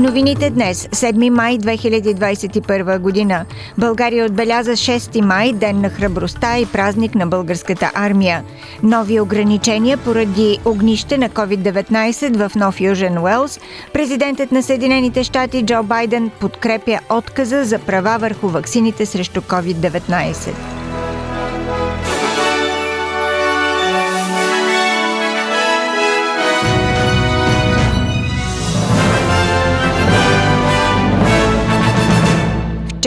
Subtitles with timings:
[0.00, 3.44] Новините днес, 7 май 2021 година,
[3.78, 8.44] България отбеляза 6 май, ден на храбростта и празник на българската армия.
[8.82, 13.60] Нови ограничения поради огнище на COVID-19 в Нов Южен Уелс.
[13.92, 20.85] Президентът на Съединените щати Джо Байден подкрепя отказа за права върху ваксините срещу COVID-19.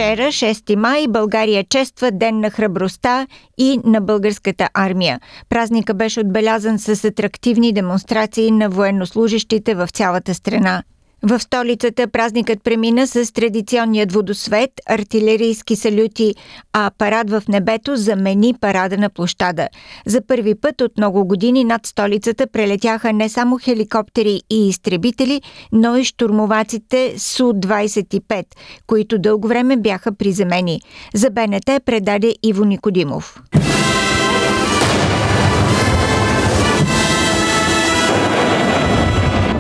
[0.09, 3.27] Вчера, 6 май, България чества Ден на храбростта
[3.58, 5.20] и на българската армия.
[5.50, 10.84] Празника беше отбелязан с атрактивни демонстрации на военнослужащите в цялата страна.
[11.23, 16.36] В столицата празникът премина с традиционният водосвет, артилерийски салюти,
[16.73, 19.67] а парад в небето замени парада на площада.
[20.06, 25.95] За първи път от много години над столицата прелетяха не само хеликоптери и изтребители, но
[25.95, 28.44] и штурмоваците Су-25,
[28.88, 30.81] които дълго време бяха приземени.
[31.14, 33.42] За БНТ предаде Иво Никодимов.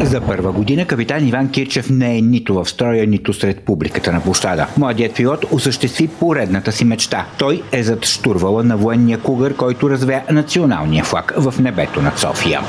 [0.09, 4.21] За първа година капитан Иван Кирчев не е нито в строя, нито сред публиката на
[4.21, 4.67] площада.
[4.77, 7.25] Младият пилот осъществи поредната си мечта.
[7.37, 12.61] Той е зад штурвала на военния кугър, който развя националния флаг в небето над София.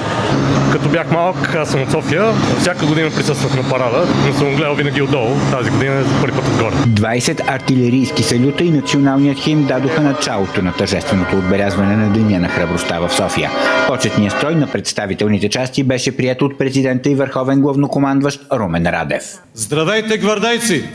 [0.73, 2.25] Като бях малък, аз съм от София.
[2.61, 5.35] Всяка година присъствах на парада, но съм гледал винаги отдолу.
[5.51, 6.75] Тази година е за първи път отгоре.
[6.75, 12.99] 20 артилерийски салюта и националният хим дадоха началото на тържественото отбелязване на Деня на храбростта
[12.99, 13.51] в София.
[13.87, 19.23] Почетният строй на представителните части беше прият от президента и върховен главнокомандващ Румен Радев.
[19.55, 20.89] Здравейте, гвардейци!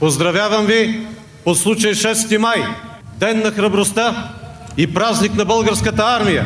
[0.00, 1.06] Поздравявам ви
[1.44, 2.64] по случай 6 май,
[3.18, 4.32] Ден на храбростта
[4.76, 6.44] и празник на българската армия.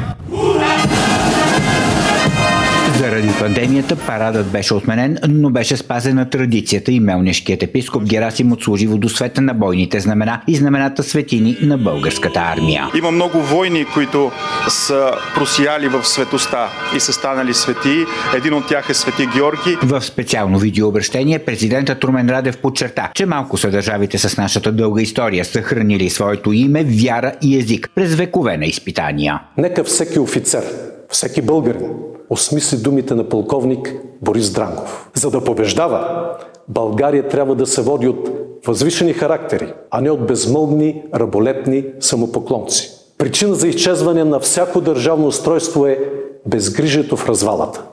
[2.99, 9.41] Заради пандемията парадът беше отменен, но беше спазена традицията и мелнишкият епископ Герасим отслужи водосвета
[9.41, 12.91] на бойните знамена и знамената светини на българската армия.
[12.99, 14.31] Има много войни, които
[14.69, 18.05] са просияли в светоста и са станали свети.
[18.37, 19.77] Един от тях е свети Георги.
[19.83, 25.45] В специално видеообращение президентът Румен Радев подчерта, че малко са държавите с нашата дълга история
[25.45, 29.41] съхранили своето име, вяра и език през векове на изпитания.
[29.57, 30.63] Нека всеки офицер,
[31.11, 31.89] всеки българин
[32.31, 35.11] осмисли думите на полковник Борис Дрангов.
[35.15, 36.31] За да побеждава,
[36.69, 38.31] България трябва да се води от
[38.67, 42.91] възвишени характери, а не от безмълвни, раболепни самопоклонци.
[43.19, 45.99] Причина за изчезване на всяко държавно устройство е
[46.47, 47.85] безгрижието в развалата.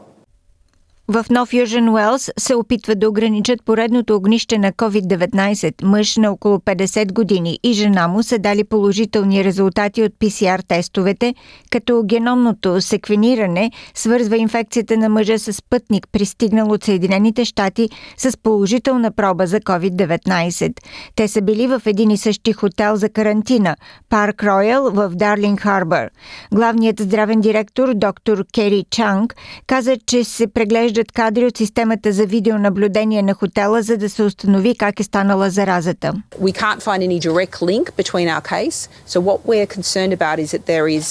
[1.07, 5.83] В Нов Южен Уелс се опитват да ограничат поредното огнище на COVID-19.
[5.83, 11.35] Мъж на около 50 години и жена му са дали положителни резултати от PCR тестовете,
[11.71, 19.11] като геномното секвениране свързва инфекцията на мъжа с пътник, пристигнал от Съединените щати с положителна
[19.11, 20.73] проба за COVID-19.
[21.15, 23.75] Те са били в един и същи хотел за карантина–
[24.09, 26.09] Парк Роял в Дарлинг Харбър.
[26.53, 29.35] Главният здравен директор доктор Кери Чанг
[29.67, 34.22] каза, че се преглежда виждат кадри от системата за видеонаблюдение на хотела, за да се
[34.22, 36.12] установи как е станала заразата.
[36.41, 38.88] We can't find any direct link between our case.
[39.06, 41.06] So what we're concerned about is that there is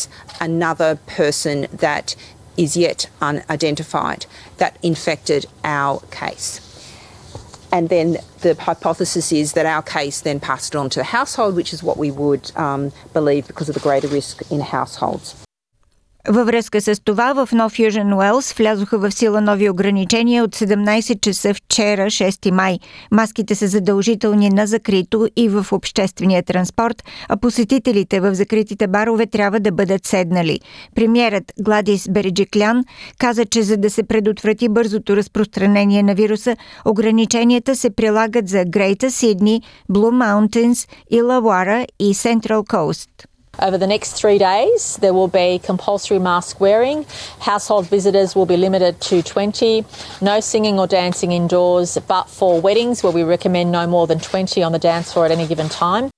[0.50, 2.08] another person that
[2.64, 3.00] is yet
[3.30, 4.22] unidentified
[4.62, 6.50] that infected our case.
[7.72, 11.56] And then the hypothesis is that our case then passed it on to the household,
[11.56, 15.36] which is what we would um, believe because of the greater risk in households.
[16.29, 21.21] Във връзка с това в Нов Южен Уелс влязоха в сила нови ограничения от 17
[21.21, 22.79] часа вчера, 6 май.
[23.11, 29.61] Маските са задължителни на закрито и в обществения транспорт, а посетителите в закритите барове трябва
[29.61, 30.61] да бъдат седнали.
[30.95, 32.85] Премьерът Гладис Береджиклян
[33.19, 39.11] каза, че за да се предотврати бързото разпространение на вируса, ограниченията се прилагат за Грейта
[39.11, 43.11] Сидни, Блу Маунтинс, Илауара и Централ Коуст.
[43.61, 47.07] Over the next three days, there will be compulsory mask wearing.
[47.41, 49.85] Household visitors will be limited to 20.
[50.21, 54.63] No singing or dancing indoors, but for weddings, where we recommend no more than 20
[54.63, 56.14] on the dance floor at any given time.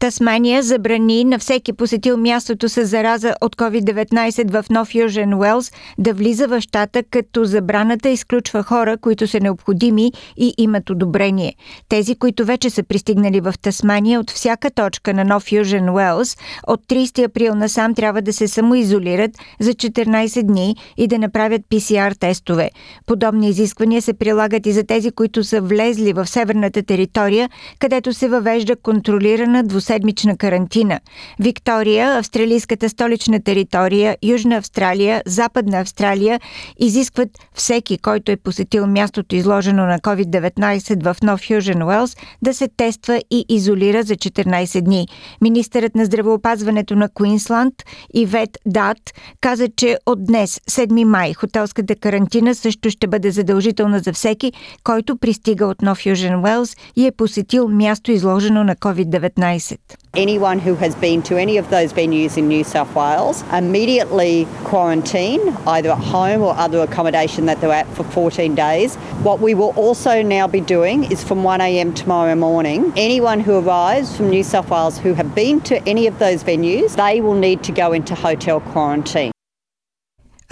[0.00, 6.14] Тасмания забрани на всеки посетил мястото с зараза от COVID-19 в Нов Южен Уелс да
[6.14, 11.54] влиза в щата, като забраната изключва хора, които са необходими и имат одобрение.
[11.88, 16.36] Тези, които вече са пристигнали в Тасмания от всяка точка на Нов Южен Уелс,
[16.66, 19.30] от 30 април насам трябва да се самоизолират
[19.60, 22.70] за 14 дни и да направят PCR тестове.
[23.06, 28.28] Подобни изисквания се прилагат и за тези, които са влезли в северната територия, където се
[28.28, 31.00] въвежда контролирана двуседмична карантина.
[31.40, 36.40] Виктория, австралийската столична територия, Южна Австралия, Западна Австралия
[36.80, 42.68] изискват всеки, който е посетил мястото изложено на COVID-19 в Нов Южен Уелс, да се
[42.76, 45.08] тества и изолира за 14 дни.
[45.40, 47.74] Министърът на здравеопазването на Куинсланд
[48.14, 48.98] Ивет Дат
[49.40, 54.52] каза, че от днес, 7 май, хотелската карантина също ще бъде задължителна за всеки,
[54.84, 59.79] който пристига от Нов Южен Уелс и е посетил място изложено на COVID-19.
[60.14, 65.56] Anyone who has been to any of those venues in New South Wales immediately quarantine
[65.68, 68.96] either at home or other accommodation that they're at for 14 days.
[69.22, 74.16] What we will also now be doing is from 1am tomorrow morning, anyone who arrives
[74.16, 77.62] from New South Wales who have been to any of those venues, they will need
[77.64, 79.30] to go into hotel quarantine.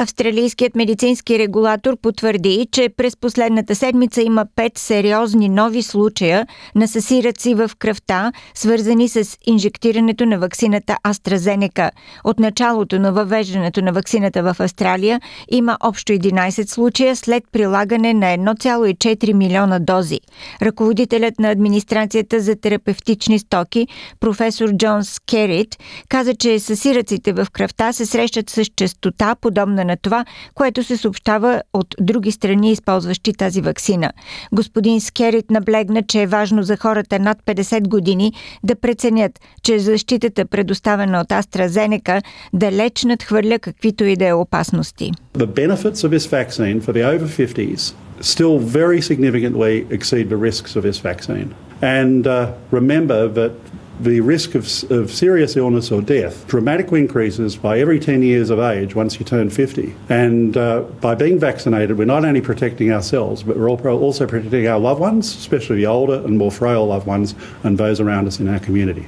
[0.00, 7.54] Австралийският медицински регулатор потвърди, че през последната седмица има пет сериозни нови случая на съсираци
[7.54, 11.90] в кръвта, свързани с инжектирането на ваксината AstraZeneca.
[12.24, 18.26] От началото на въвеждането на ваксината в Австралия има общо 11 случая след прилагане на
[18.26, 20.20] 1,4 милиона дози.
[20.62, 23.86] Ръководителят на администрацията за терапевтични стоки,
[24.20, 25.76] професор Джонс Керит,
[26.08, 30.24] каза, че съсираците в кръвта се срещат с частота, подобна на това,
[30.54, 34.12] което се съобщава от други страни, използващи тази вакцина.
[34.52, 38.32] Господин Скерит наблегна, че е важно за хората над 50 години
[38.64, 45.12] да преценят, че защитата, предоставена от AstraZeneca, далеч надхвърля каквито и да е опасности.
[45.38, 50.76] The benefits of this vaccine for the over 50s still very significantly exceed the risks
[50.76, 51.54] of this vaccine.
[51.82, 53.52] And uh, remember that
[54.00, 58.58] the risk of, of serious illness or death dramatically increases by every 10 years of
[58.60, 59.94] age once you turn 50.
[60.08, 64.78] And uh, by being vaccinated, we're not only protecting ourselves, but we're also protecting our
[64.78, 67.34] loved ones, especially the older and more frail loved ones
[67.64, 69.06] and those around us in our community.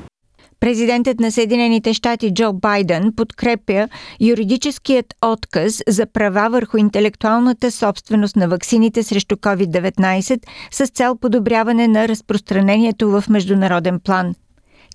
[0.61, 3.89] Президентът на Съединените щати Джо Байден подкрепя
[4.21, 12.09] юридическият отказ за права върху интелектуалната собственост на ваксините срещу COVID-19 с цел подобряване на
[12.09, 14.35] разпространението в международен план.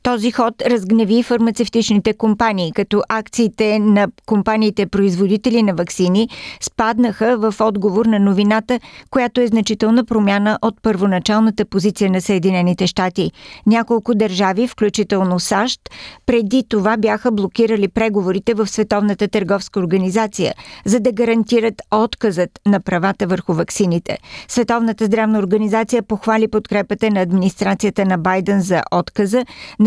[0.06, 6.30] Този ход разгневи фармацевтичните компании, като акциите на компаниите производители на вакцини
[6.62, 8.80] спаднаха в отговор на новината,
[9.12, 13.31] която е значителна промяна от първоначалната позиция на Съединените щати.
[13.66, 15.80] Няколко държави, включително САЩ,
[16.25, 20.54] преди това бяха блокирали преговорите в Световната търговска организация,
[20.86, 24.18] за да гарантират отказът на правата върху ваксините.
[24.48, 29.46] Световната здравна организация похвали подкрепата на администрацията на Байден за отказа,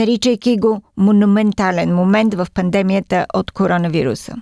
[0.09, 4.35] наричайки го монументален момент в пандемията от коронавируса.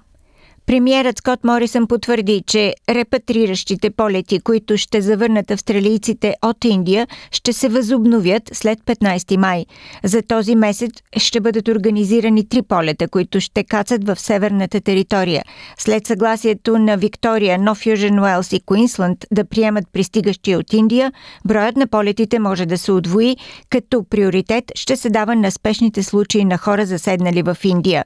[0.67, 7.69] Премьерът Скот Морисън потвърди, че репатриращите полети, които ще завърнат австралийците от Индия, ще се
[7.69, 9.67] възобновят след 15 май.
[10.05, 15.43] За този месец ще бъдат организирани три полета, които ще кацат в северната територия.
[15.79, 21.13] След съгласието на Виктория, Нов Южен Уелс и Куинсланд да приемат пристигащи от Индия,
[21.45, 23.37] броят на полетите може да се удвои,
[23.71, 28.05] като приоритет ще се дава на спешните случаи на хора заседнали в Индия.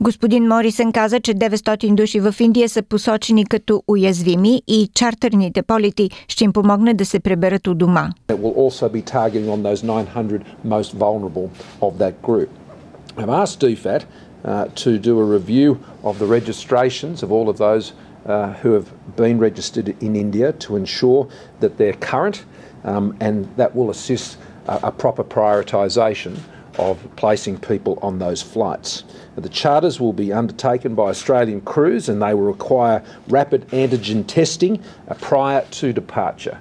[0.00, 6.10] Господин Морисън каза, че 900 души в Индия са посочени като уязвими и чартерните полети
[6.28, 8.10] ще им помогнат да се преберат у дома.
[8.28, 11.48] It will also be targeting on those 900 most vulnerable
[11.80, 12.48] of that group.
[13.16, 15.70] I've asked DFAT uh, to do a review
[16.04, 18.88] of the registrations of all of those uh, who have
[19.22, 21.22] been registered in India to ensure
[21.62, 22.36] that they're current
[22.84, 24.28] um, and that will assist
[24.68, 26.32] a, a proper prioritisation
[26.78, 29.04] of placing people on those flights.
[29.36, 34.82] The charters will be undertaken by Australian crews and they will require rapid antigen testing
[35.08, 36.58] uh, prior to departure.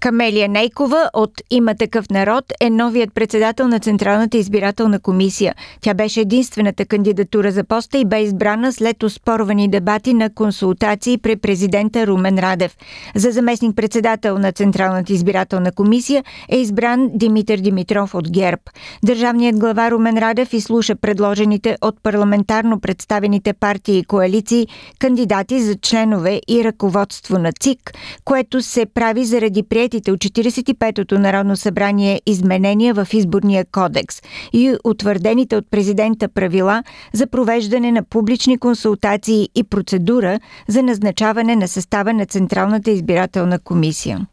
[0.00, 5.54] Камелия Нейкова от Има такъв народ е новият председател на Централната избирателна комисия.
[5.80, 11.36] Тя беше единствената кандидатура за поста и бе избрана след оспорвани дебати на консултации при
[11.36, 12.76] президента Румен Радев.
[13.14, 18.62] За заместник председател на Централната избирателна комисия е избран Димитър Димитров от ГЕРБ.
[19.04, 26.40] Държавният глава Румен Радев изслуша предложените от парламентарно представените партии и коалиции кандидати за членове
[26.48, 32.94] и ръководство на ЦИК, което се прави заради приятели приетите от 45-то Народно събрание изменения
[32.94, 40.40] в изборния кодекс и утвърдените от президента правила за провеждане на публични консултации и процедура
[40.68, 44.26] за назначаване на състава на Централната избирателна комисия.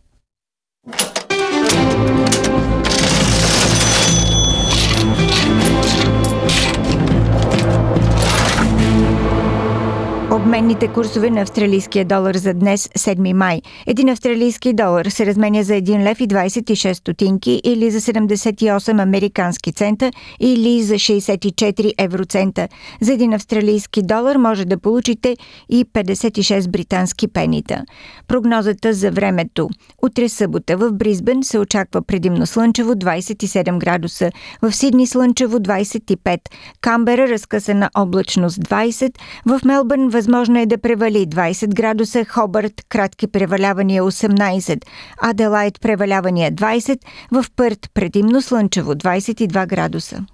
[10.31, 13.61] Обменните курсове на австралийския долар за днес, 7 май.
[13.87, 19.71] Един австралийски долар се разменя за 1 лев и 26 стотинки или за 78 американски
[19.71, 22.67] цента или за 64 евроцента.
[23.01, 25.37] За един австралийски долар може да получите
[25.69, 27.83] и 56 британски пенита.
[28.27, 29.69] Прогнозата за времето.
[30.03, 36.39] Утре събота в Бризбен се очаква предимно слънчево 27 градуса, в Сидни слънчево 25,
[36.81, 39.13] Камбера разкъсана облачност 20,
[39.45, 44.85] в Мелбърн възможно е да превали 20 градуса, Хобърт кратки превалявания 18,
[45.21, 46.99] Аделайт превалявания 20,
[47.31, 50.25] в Пърт предимно слънчево 22 градуса.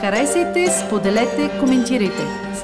[0.00, 2.43] Харесайте, споделете, коментирайте.